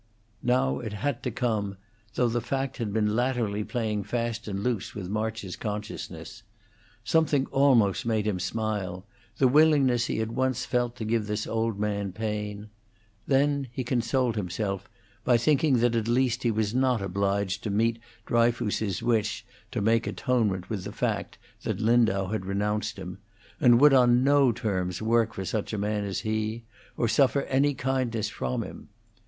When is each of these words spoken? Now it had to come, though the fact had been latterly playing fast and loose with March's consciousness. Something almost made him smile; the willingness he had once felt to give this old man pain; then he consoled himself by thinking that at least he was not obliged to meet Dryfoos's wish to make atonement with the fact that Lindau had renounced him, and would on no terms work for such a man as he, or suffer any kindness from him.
Now 0.41 0.79
it 0.79 0.93
had 0.93 1.21
to 1.21 1.29
come, 1.29 1.77
though 2.15 2.27
the 2.27 2.41
fact 2.41 2.77
had 2.77 2.91
been 2.91 3.15
latterly 3.15 3.63
playing 3.63 4.03
fast 4.03 4.47
and 4.47 4.63
loose 4.63 4.95
with 4.95 5.07
March's 5.09 5.55
consciousness. 5.55 6.41
Something 7.03 7.45
almost 7.51 8.03
made 8.03 8.25
him 8.25 8.39
smile; 8.39 9.05
the 9.37 9.47
willingness 9.47 10.07
he 10.07 10.17
had 10.17 10.31
once 10.31 10.65
felt 10.65 10.95
to 10.95 11.05
give 11.05 11.27
this 11.27 11.45
old 11.45 11.79
man 11.79 12.13
pain; 12.13 12.69
then 13.27 13.67
he 13.71 13.83
consoled 13.83 14.35
himself 14.37 14.89
by 15.23 15.37
thinking 15.37 15.77
that 15.81 15.95
at 15.95 16.07
least 16.07 16.41
he 16.41 16.49
was 16.49 16.73
not 16.73 17.03
obliged 17.03 17.61
to 17.61 17.69
meet 17.69 17.99
Dryfoos's 18.25 19.03
wish 19.03 19.45
to 19.69 19.81
make 19.81 20.07
atonement 20.07 20.67
with 20.67 20.83
the 20.83 20.91
fact 20.91 21.37
that 21.61 21.79
Lindau 21.79 22.29
had 22.29 22.47
renounced 22.47 22.97
him, 22.97 23.19
and 23.59 23.79
would 23.79 23.93
on 23.93 24.23
no 24.23 24.51
terms 24.51 24.99
work 24.99 25.35
for 25.35 25.45
such 25.45 25.73
a 25.73 25.77
man 25.77 26.03
as 26.05 26.21
he, 26.21 26.63
or 26.97 27.07
suffer 27.07 27.43
any 27.43 27.75
kindness 27.75 28.29
from 28.29 28.63
him. 28.63 28.89